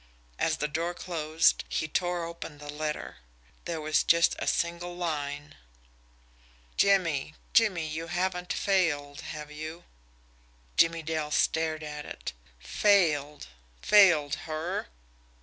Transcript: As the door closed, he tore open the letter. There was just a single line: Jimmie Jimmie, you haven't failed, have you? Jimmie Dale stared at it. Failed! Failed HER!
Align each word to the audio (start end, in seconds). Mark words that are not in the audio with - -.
As 0.39 0.57
the 0.57 0.67
door 0.67 0.95
closed, 0.95 1.63
he 1.69 1.87
tore 1.87 2.25
open 2.25 2.57
the 2.57 2.73
letter. 2.73 3.17
There 3.65 3.79
was 3.79 4.01
just 4.03 4.35
a 4.39 4.47
single 4.47 4.95
line: 4.95 5.53
Jimmie 6.75 7.35
Jimmie, 7.53 7.85
you 7.87 8.07
haven't 8.07 8.51
failed, 8.51 9.21
have 9.21 9.51
you? 9.51 9.83
Jimmie 10.75 11.03
Dale 11.03 11.29
stared 11.29 11.83
at 11.83 12.05
it. 12.07 12.33
Failed! 12.57 13.45
Failed 13.83 14.33
HER! 14.49 14.87